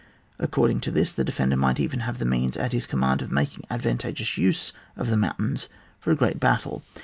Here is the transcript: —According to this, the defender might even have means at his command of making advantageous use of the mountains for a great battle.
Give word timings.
—According 0.49 0.79
to 0.79 0.89
this, 0.89 1.11
the 1.11 1.23
defender 1.23 1.55
might 1.55 1.79
even 1.79 1.99
have 1.99 2.25
means 2.25 2.57
at 2.57 2.71
his 2.71 2.87
command 2.87 3.21
of 3.21 3.31
making 3.31 3.65
advantageous 3.69 4.35
use 4.35 4.73
of 4.97 5.11
the 5.11 5.15
mountains 5.17 5.69
for 5.99 6.09
a 6.09 6.15
great 6.15 6.39
battle. 6.39 6.81